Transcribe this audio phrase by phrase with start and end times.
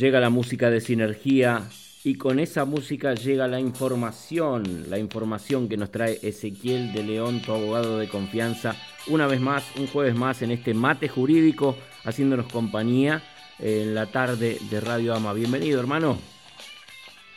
[0.00, 1.68] llega la música de sinergia
[2.04, 7.42] y con esa música llega la información, la información que nos trae Ezequiel de León,
[7.42, 8.74] tu abogado de confianza,
[9.08, 13.22] una vez más, un jueves más en este mate jurídico, haciéndonos compañía
[13.58, 15.34] en la tarde de Radio Ama.
[15.34, 16.18] Bienvenido, hermano.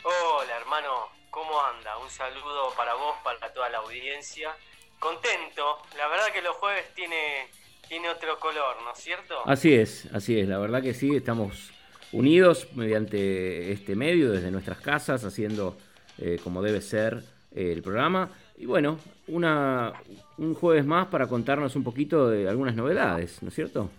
[0.02, 0.88] Hola, hermano,
[1.28, 1.98] ¿cómo anda?
[1.98, 4.56] Un saludo para vos, para toda la audiencia.
[4.98, 7.50] Contento, la verdad que los jueves tiene,
[7.86, 9.42] tiene otro color, ¿no es cierto?
[9.44, 11.73] Así es, así es, la verdad que sí, estamos
[12.14, 15.76] unidos mediante este medio, desde nuestras casas, haciendo
[16.18, 18.30] eh, como debe ser eh, el programa.
[18.56, 19.92] Y bueno, una,
[20.38, 23.90] un jueves más para contarnos un poquito de algunas novedades, ¿no es cierto?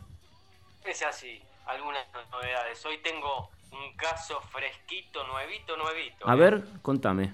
[0.85, 2.83] Es así, algunas novedades.
[2.85, 6.27] Hoy tengo un caso fresquito, nuevito, nuevito.
[6.27, 7.33] A ver, contame.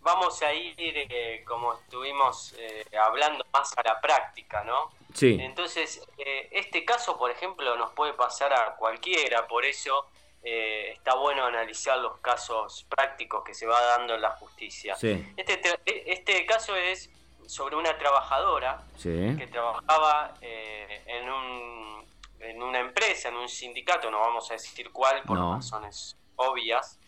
[0.00, 2.54] Vamos a ir, eh, como estuvimos
[2.98, 4.90] hablando, más a la práctica, ¿no?
[5.14, 5.38] Sí.
[5.40, 10.06] Entonces, eh, este caso, por ejemplo, nos puede pasar a cualquiera, por eso
[10.42, 14.94] eh, está bueno analizar los casos prácticos que se va dando en la justicia.
[14.96, 15.32] Sí.
[15.36, 15.60] Este,
[16.06, 17.10] este caso es
[17.46, 22.06] sobre una trabajadora que trabajaba eh, en, un,
[22.38, 26.98] en una empresa, en un sindicato, no vamos a decir cuál por razones obvias.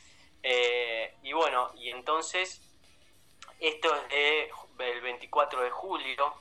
[1.22, 2.60] y bueno, y entonces,
[3.60, 6.34] esto es de, el 24 de julio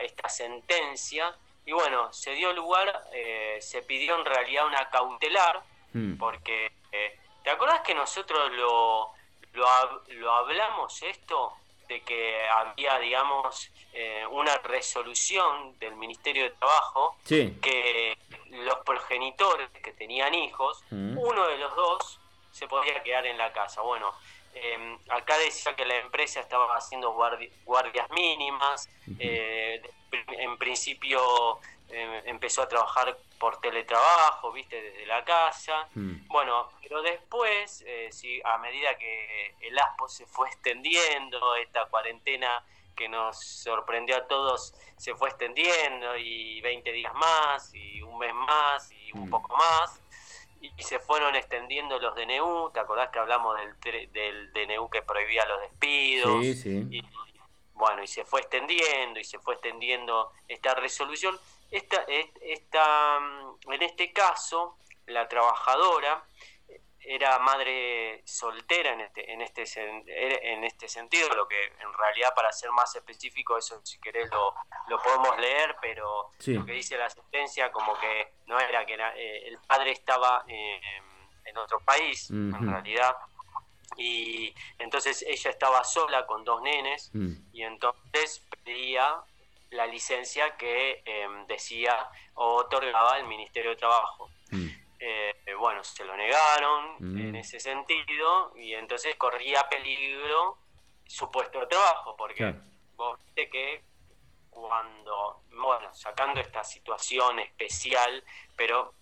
[0.00, 1.34] esta, sentencia.
[1.64, 6.16] Y bueno, se dio lugar, eh, se pidió en realidad una cautelar, hmm.
[6.16, 9.12] porque eh, ¿te acordás que nosotros lo,
[9.52, 11.54] lo, hablamos esto?
[11.88, 18.18] de que había, digamos, eh, una resolución del Ministerio de Trabajo que
[18.50, 21.16] los progenitores que tenían hijos, hmm.
[21.16, 22.20] uno de los dos
[22.52, 23.80] se podía quedar en la casa.
[23.82, 24.12] Bueno,
[24.62, 32.62] eh, acá decía que la empresa estaba haciendo guardias mínimas, eh, en principio eh, empezó
[32.62, 35.88] a trabajar por teletrabajo, viste, desde la casa.
[35.94, 36.28] Mm.
[36.28, 38.10] Bueno, pero después, eh,
[38.44, 42.62] a medida que el ASPO se fue extendiendo, esta cuarentena
[42.94, 48.34] que nos sorprendió a todos se fue extendiendo y 20 días más y un mes
[48.34, 49.30] más y un mm.
[49.30, 50.00] poco más
[50.60, 55.46] y se fueron extendiendo los DNU, ¿te acordás que hablamos del, del DNU que prohibía
[55.46, 56.42] los despidos?
[56.42, 56.86] Sí, sí.
[56.90, 57.02] Y,
[57.74, 61.38] bueno, y se fue extendiendo y se fue extendiendo esta resolución.
[61.70, 62.04] Esta,
[62.40, 64.76] esta, mm, en este caso,
[65.06, 66.24] la trabajadora
[67.10, 69.64] era madre soltera en este, en este,
[70.52, 74.54] en este sentido, lo que en realidad para ser más específico, eso si querés lo,
[74.88, 79.48] lo podemos leer, pero lo que dice la sentencia como que no era que eh,
[79.48, 80.80] el padre estaba eh,
[81.44, 83.16] en otro país, en realidad,
[83.96, 87.10] y entonces ella estaba sola con dos nenes
[87.52, 89.16] y entonces pedía
[89.70, 94.30] la licencia que em, decía o otorgaba el Ministerio de Trabajo.
[94.50, 94.68] Mm.
[95.00, 97.36] Eh, bueno, se lo negaron en mm.
[97.36, 100.58] ese sentido y entonces corría peligro
[101.06, 102.54] su puesto de trabajo, porque
[102.96, 103.82] vos viste que
[104.50, 108.22] cuando, bueno, sacando esta situación especial,
[108.56, 108.94] pero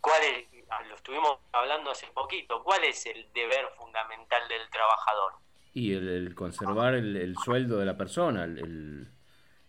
[0.00, 5.32] ¿cuál es, ah, lo estuvimos hablando hace poquito, cuál es el deber fundamental del trabajador?
[5.72, 9.08] Y el, conservar el, sueldo de la persona, el,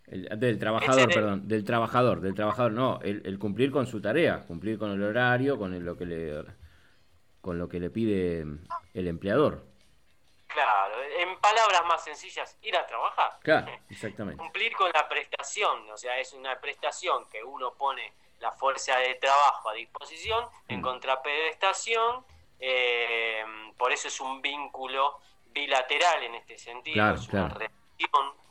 [0.07, 4.91] del trabajador, perdón, del trabajador, del trabajador, no, el, cumplir con su tarea, cumplir con
[4.91, 6.43] el horario, con lo que le
[7.41, 8.43] con lo que le pide
[8.93, 9.63] el empleador.
[10.47, 13.37] Claro, en palabras más sencillas, ir a trabajar.
[13.43, 14.41] Claro, exactamente.
[14.41, 19.15] Cumplir con la prestación, o sea, es una prestación que uno pone la fuerza de
[19.15, 20.83] trabajo a disposición en mm.
[20.83, 22.25] contraprestación,
[22.59, 23.43] eh,
[23.77, 27.84] por eso es un vínculo bilateral en este sentido, es una relación,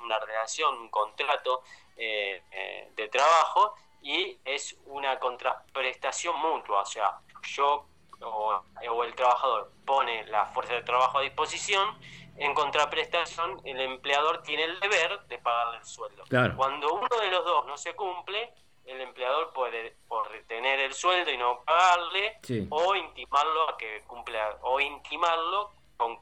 [0.05, 1.63] una relación, un contrato
[1.97, 7.87] eh, eh, de trabajo y es una contraprestación mutua, o sea, yo
[8.21, 8.63] o,
[9.05, 11.97] el trabajador pone la fuerza de trabajo a disposición,
[12.37, 16.25] en contraprestación el empleador tiene el deber de pagarle el sueldo.
[16.57, 18.53] Cuando uno de los dos no se cumple,
[18.87, 22.39] el empleador puede por retener el sueldo y no pagarle
[22.71, 26.19] o intimarlo a que cumpla o intimarlo con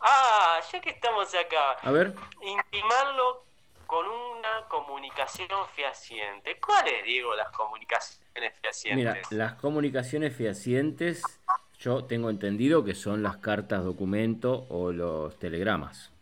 [0.00, 1.72] Ah, ya que estamos acá.
[1.82, 2.14] A ver.
[2.42, 3.44] Intimarlo
[3.86, 6.58] con una comunicación fehaciente.
[6.60, 8.96] ¿Cuáles, Diego, las comunicaciones fehacientes?
[8.96, 11.22] Mira, las comunicaciones fehacientes,
[11.78, 16.12] yo tengo entendido que son las cartas documento o los telegramas.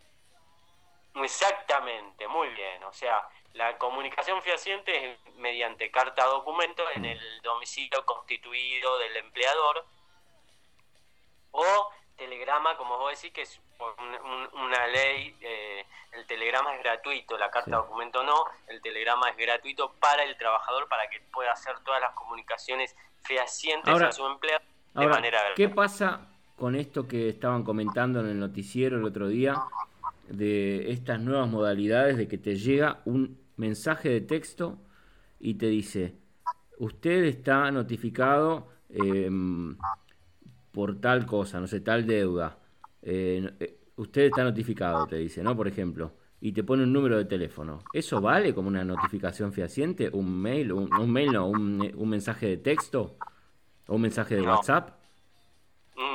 [1.15, 2.83] Exactamente, muy bien.
[2.85, 7.07] O sea, la comunicación fehaciente es mediante carta documento en mm.
[7.07, 9.87] el domicilio constituido del empleador
[11.53, 13.61] o telegrama, como vos decís, que es
[14.53, 19.93] una ley, eh, el telegrama es gratuito, la carta documento no, el telegrama es gratuito
[20.01, 24.65] para el trabajador para que pueda hacer todas las comunicaciones fehacientes a su empleado
[24.95, 29.57] de manera ¿Qué pasa con esto que estaban comentando en el noticiero el otro día
[30.29, 34.79] de estas nuevas modalidades de que te llega un mensaje de texto
[35.41, 36.15] y te dice,
[36.79, 39.77] usted está notificado em,
[40.75, 42.59] por tal cosa, no sé, tal deuda.
[43.01, 45.57] Eh, eh, usted está notificado, te dice, ¿no?
[45.57, 47.79] Por ejemplo, y te pone un número de teléfono.
[47.93, 50.11] ¿Eso vale como una notificación fehaciente?
[50.13, 50.73] ¿Un mail?
[50.73, 51.47] ¿Un, mail no?
[51.47, 53.17] Un, mensaje de texto?
[53.87, 54.99] ¿O un mensaje de WhatsApp?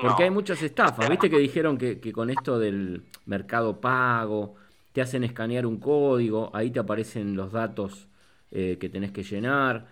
[0.02, 1.10] Porque hay muchas estafas.
[1.10, 4.56] ¿Viste que dijeron que, que con esto del mercado pago
[4.92, 8.10] te hacen escanear un código, ahí te aparecen los datos
[8.52, 9.88] eh, que tenés que llenar?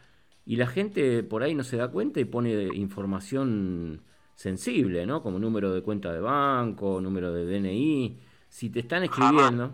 [0.46, 4.02] Y la gente por ahí no se da cuenta y pone información
[4.38, 5.24] sensible, ¿no?
[5.24, 8.22] Como número de cuenta de banco, número de DNI.
[8.48, 9.72] Si te están escribiendo,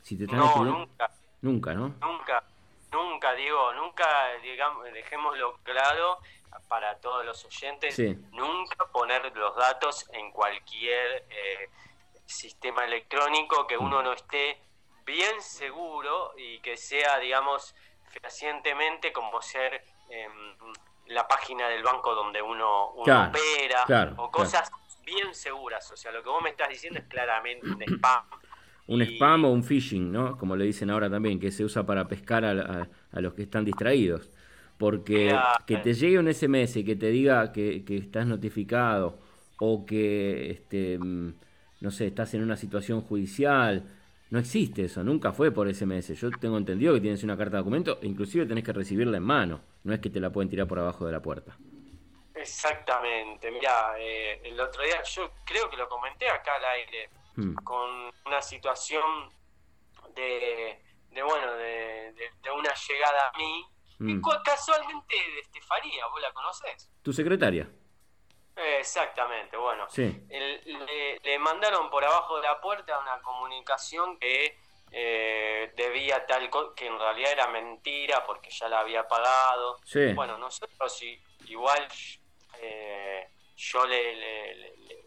[0.00, 1.10] si te están no, escribiendo, nunca.
[1.42, 1.94] Nunca, ¿no?
[2.00, 2.42] Nunca,
[2.90, 4.06] nunca, digo, nunca,
[4.42, 6.18] digamos, dejémoslo claro
[6.68, 7.98] para todos los oyentes,
[8.32, 11.68] nunca poner los datos en cualquier eh,
[12.24, 14.58] sistema electrónico que uno no esté
[15.04, 17.74] bien seguro y que sea, digamos,
[18.08, 20.56] fehacientemente como ser em,
[21.08, 24.70] la página del banco donde uno, opera o cosas
[25.04, 25.90] bien seguras.
[25.92, 28.24] O sea, lo que vos me estás diciendo es claramente un spam.
[28.86, 30.36] Un spam o un phishing, ¿no?
[30.36, 33.64] Como le dicen ahora también, que se usa para pescar a, a los que están
[33.64, 34.30] distraídos.
[34.78, 35.32] Porque
[35.64, 39.16] que te llegue un SMS y que te diga que, estás notificado
[39.58, 41.34] o que, este, mm,
[41.82, 43.84] no sé, estás en una situación judicial,
[44.30, 46.14] no existe eso, nunca fue por SMS.
[46.14, 49.60] Yo tengo entendido que tienes una carta de documento, inclusive tenés que recibirla en mano,
[49.84, 51.56] no es que te la pueden tirar por abajo de la puerta.
[52.34, 57.54] Exactamente, mira, eh, el otro día yo creo que lo comenté acá al aire, hmm.
[57.64, 59.30] con una situación
[60.14, 60.78] de,
[61.22, 62.14] bueno, de,
[62.52, 63.66] una llegada a mí,
[64.02, 64.20] Mm.
[64.44, 66.90] casualmente de Estefanía, ¿vos la conocés?
[67.02, 67.68] ¿Tu secretaria?
[68.54, 69.86] exactamente, bueno.
[69.96, 74.58] le, mandaron por abajo de la puerta una comunicación que
[74.94, 79.78] eh, debía tal que en realidad era mentira porque ya la había pagado.
[80.14, 81.02] Bueno, nosotros
[81.46, 81.88] igual
[82.60, 84.54] eh, yo le,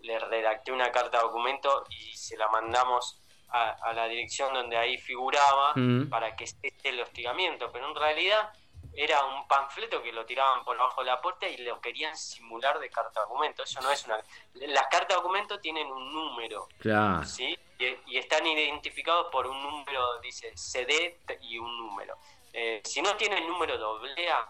[0.01, 4.97] le, redacté una carta de documento y se la mandamos a, la dirección donde ahí
[4.97, 6.09] figuraba mm.
[6.09, 8.51] para que esté el hostigamiento, pero en realidad
[8.95, 12.79] era un panfleto que lo tiraban por abajo de la puerta y lo querían simular
[12.79, 13.63] de carta de documento.
[13.63, 14.17] Eso no es una.
[14.53, 16.67] Las cartas de documento tienen un número.
[16.79, 17.25] Claro.
[17.25, 17.57] ¿sí?
[17.77, 22.17] Y, están identificados por un número, dice CD y un número.
[22.53, 24.49] Eh, si no tiene el número doble A,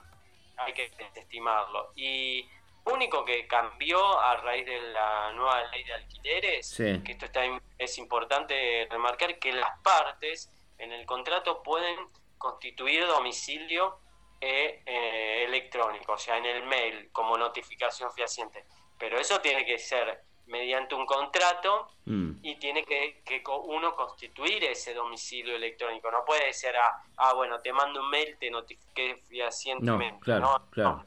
[0.58, 1.92] hay que desestimarlo.
[1.96, 2.48] Y
[2.86, 7.42] único que cambió a raíz de la nueva ley de alquileres, que esto está,
[7.78, 11.96] es importante remarcar, que las partes en el contrato pueden
[12.38, 14.00] constituir domicilio
[14.40, 18.66] eh, electrónico, o sea, en el mail como notificación fehaciente.
[19.00, 22.32] Pero eso tiene que ser mediante un contrato mm.
[22.44, 26.12] y tiene que, que, uno constituir ese domicilio electrónico.
[26.12, 30.32] No puede ser, ah, ah bueno, te mando un mail, te notifique fehacientemente.
[30.40, 31.06] No, claro,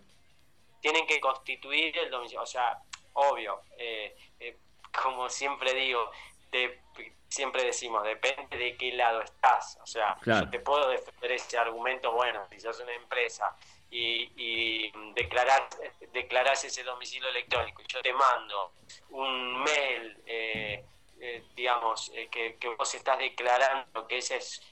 [0.81, 2.43] Tienen que constituir el domicilio.
[2.43, 2.79] O sea,
[3.14, 4.56] obvio, eh, eh,
[4.93, 6.11] como siempre digo,
[6.50, 6.81] te
[7.29, 9.79] siempre decimos, depende de qué lado estás.
[9.82, 13.55] O sea, yo te puedo defender ese argumento, bueno, si sos una empresa
[13.90, 15.69] y, y declarar,
[16.13, 18.72] declarás ese domicilio electrónico, yo te mando
[19.10, 20.84] un mail, eh,
[21.20, 24.63] eh, digamos, eh, que, vos estás declarando que esa es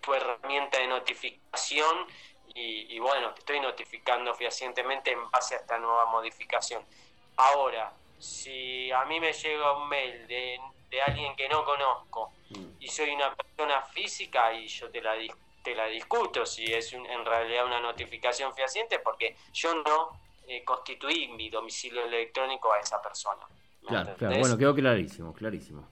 [0.00, 2.06] tu herramienta de notificación
[2.54, 6.84] y, y bueno, te estoy notificando fehacientemente en base a esta nueva modificación.
[7.36, 12.64] Ahora, si a mí me llega un mail de de alguien que no conozco mm.
[12.80, 15.16] y soy una persona física y yo te la,
[15.66, 21.26] te la discuto si es en realidad una notificación fehaciente porque yo no eh, constituí
[21.26, 23.44] mi domicilio electrónico a esa persona.
[23.84, 25.88] Claro, claro, bueno, quedó clarísimo, clarísimo.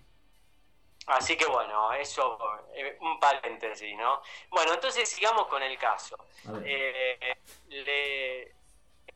[1.09, 2.39] Así que bueno, eso,
[2.73, 4.23] eh, un paréntesis, ¿no?
[4.51, 6.17] Bueno, entonces sigamos con el caso.
[6.65, 7.35] Eh,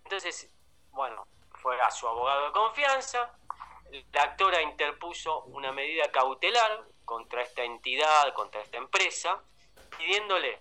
[0.02, 0.50] entonces,
[0.90, 3.32] bueno, fue a su abogado de confianza,
[4.12, 9.40] la actora interpuso una medida cautelar contra esta entidad, contra esta empresa,
[9.98, 10.60] pidiéndole,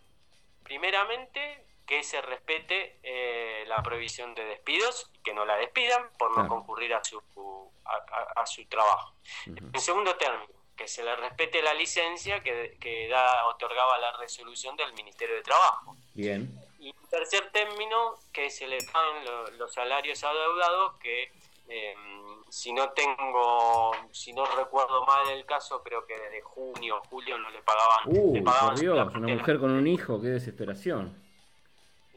[0.64, 6.38] primeramente, que se respete eh, la prohibición de despidos y que no la despidan por
[6.38, 7.22] no concurrir a su,
[8.36, 9.14] a, su trabajo.
[9.46, 14.76] En segundo término, que se le respete la licencia que, que da, otorgaba la resolución
[14.76, 15.96] del Ministerio de Trabajo.
[16.14, 16.54] Bien.
[16.78, 21.32] Y en tercer término, que se le paguen los salarios adeudados que
[21.70, 21.96] eh,
[22.50, 27.50] si no tengo, si no recuerdo mal el caso, creo que desde junio, julio no
[27.50, 28.06] le pagaban.
[28.06, 31.24] Uh, le pagaban Dios, una mujer con un hijo, qué desesperación.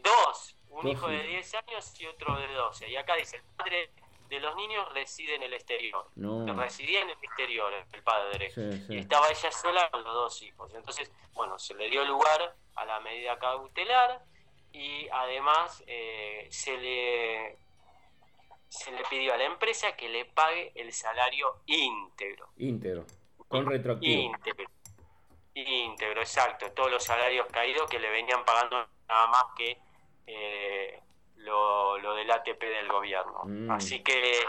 [0.03, 2.89] Dos, Un hijo de 10 años y otro de 12.
[2.89, 3.91] Y acá dice, el padre
[4.31, 6.07] de los niños reside en el exterior.
[6.15, 6.47] No.
[6.55, 8.53] Residía en el exterior el padre.
[8.89, 10.73] Y estaba ella sola con los dos hijos.
[10.75, 14.25] Entonces, bueno, se le dio lugar a la medida cautelar
[14.73, 17.59] y además eh, se le
[18.71, 22.51] se le pidió a la empresa que le pague el salario íntegro.
[22.57, 23.05] Íntegro,
[23.49, 24.23] con retroactivo.
[24.23, 24.71] Íntegro,
[25.55, 26.71] íntegro, exacto.
[26.73, 29.77] Todos los salarios caídos que le venían pagando nada más que
[30.27, 31.03] eh,
[31.37, 33.43] lo, lo, del ATP del gobierno.
[33.45, 33.73] Mm.
[33.73, 34.41] Así que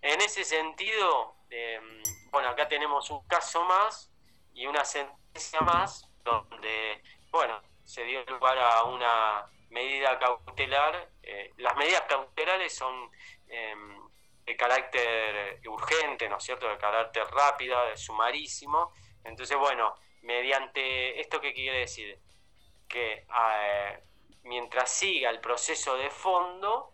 [0.00, 4.10] en ese sentido, em, bueno, acá tenemos un caso más
[4.54, 11.10] y una sentencia más donde, bueno, se dio lugar a una medida cautelar.
[11.30, 13.10] Eh, las medidas cautelares son
[13.48, 13.98] em,
[14.46, 18.94] de carácter urgente, ¿no es cierto?, de carácter rápido, de sumarísimo.
[19.24, 22.18] Entonces, bueno, mediante esto qué quiere decir
[22.88, 24.02] que eh,
[24.44, 26.92] mientras siga el proceso de fondo,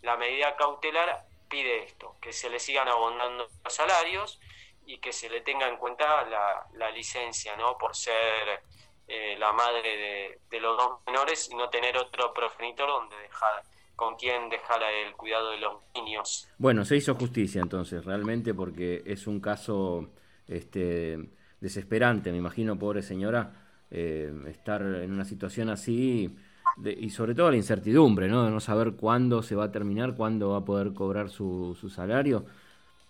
[0.00, 4.40] la medida cautelar pide esto, que se le sigan abondando los salarios
[4.86, 7.76] y que se le tenga en cuenta la, licencia, ¿no?
[7.76, 8.62] Por ser
[9.06, 13.62] eh, la madre de, los dos menores y no tener otro progenitor donde dejar
[13.96, 16.48] con quien dejar el cuidado de los niños.
[16.58, 20.08] Bueno, se hizo justicia entonces, realmente, porque es un caso
[20.48, 21.18] este,
[21.60, 23.52] desesperante, me imagino, pobre señora,
[23.90, 26.34] eh, estar en una situación así
[26.82, 28.44] y sobre todo la incertidumbre, ¿no?
[28.44, 31.88] De no saber cuándo se va a terminar, cuándo va a poder cobrar su, su
[31.88, 32.44] salario.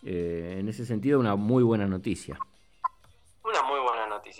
[0.05, 2.39] Eh, en ese sentido, una muy buena noticia.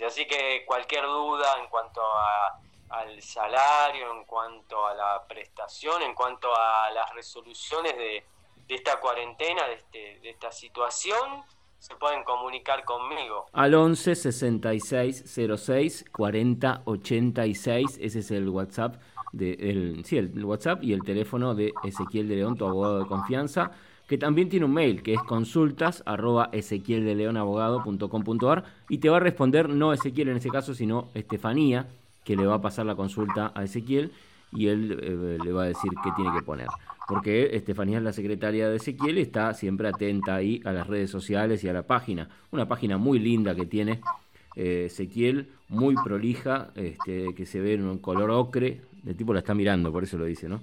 [0.03, 2.59] Así que cualquier duda en cuanto a,
[2.89, 8.23] al salario, en cuanto a la prestación, en cuanto a las resoluciones de,
[8.67, 11.43] de esta cuarentena, de, este, de esta situación,
[11.79, 13.45] se pueden comunicar conmigo.
[13.53, 15.23] Al 11 66
[15.57, 18.95] 06 40 86, ese es el WhatsApp
[19.31, 23.05] de el, sí, el WhatsApp y el teléfono de Ezequiel de León, tu abogado de
[23.05, 23.71] confianza,
[24.07, 29.09] que también tiene un mail que es consultas arroba ezequiel de león abogado.com.ar y te
[29.09, 31.87] va a responder no Ezequiel en ese caso, sino Estefanía,
[32.23, 34.11] que le va a pasar la consulta a Ezequiel
[34.51, 36.67] y él eh, le va a decir qué tiene que poner.
[37.07, 41.11] Porque Estefanía es la secretaria de Ezequiel y está siempre atenta ahí a las redes
[41.11, 42.29] sociales y a la página.
[42.51, 44.01] Una página muy linda que tiene
[44.55, 49.39] eh, Ezequiel, muy prolija, este, que se ve en un color ocre, el tipo la
[49.39, 50.61] está mirando, por eso lo dice, ¿no?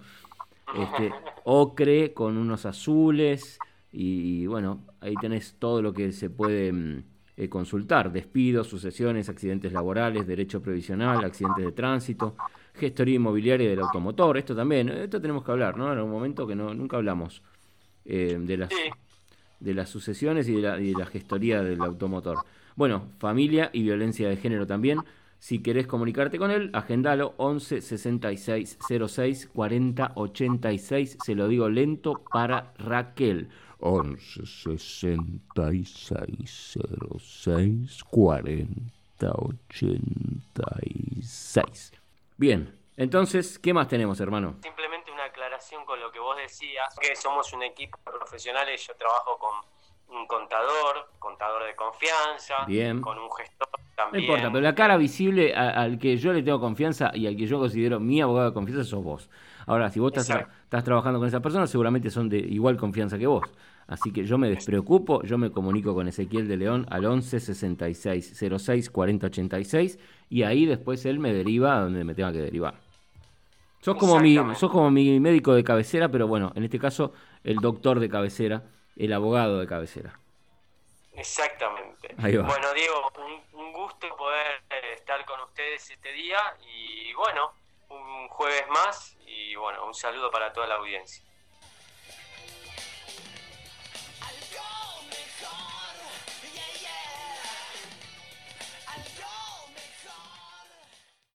[0.79, 1.13] Este,
[1.45, 3.59] ocre con unos azules
[3.93, 7.05] y, bueno, ahí tenés todo lo que se puede mm,
[7.37, 12.35] eh, consultar, despidos, sucesiones, accidentes laborales, derecho previsional, accidentes de tránsito,
[12.75, 15.93] gestoría inmobiliaria del automotor, esto también, esto tenemos que hablar, ¿no?
[15.93, 17.43] En un momento que no, nunca hablamos
[18.05, 18.71] eh, de, las,
[19.61, 22.45] de las sucesiones y de la, y de la gestoría del automotor.
[22.77, 25.05] Bueno, familia y violencia de género también.
[25.43, 31.19] Si querés comunicarte con él, agendalo 11 66 06 40 86.
[31.21, 33.51] Se lo digo lento para Raquel.
[33.81, 36.79] 11 66
[37.19, 41.93] 06 40 86.
[42.37, 44.59] Bien, entonces, ¿qué más tenemos, hermano?
[44.63, 49.37] Simplemente una aclaración con lo que vos decías, que somos un equipo profesional, yo trabajo
[49.41, 49.57] con
[50.17, 53.01] un contador, contador de confianza, Bien.
[53.01, 53.62] con un gestor
[54.13, 54.29] también.
[54.29, 57.47] No importa, pero la cara visible al que yo le tengo confianza y al que
[57.47, 59.31] yo considero mi abogado de confianza sos vos.
[59.67, 63.27] Ahora, si vos estás, estás trabajando con esa persona, seguramente son de igual confianza que
[63.27, 63.45] vos.
[63.87, 68.43] Así que yo me despreocupo, yo me comunico con Ezequiel de León al 11 66
[68.59, 69.99] 06 40 86
[70.31, 72.75] y ahí después él me deriva a donde me tenga que derivar.
[73.81, 77.57] Sos como, mi, sos como mi médico de cabecera, pero bueno, en este caso el
[77.57, 78.63] doctor de cabecera
[78.97, 80.19] el abogado de cabecera.
[81.15, 82.15] Exactamente.
[82.17, 83.13] Bueno, Diego,
[83.53, 87.53] un, gusto poder eh, estar con ustedes este día y bueno,
[87.89, 91.25] un jueves más y bueno, un saludo para toda la audiencia.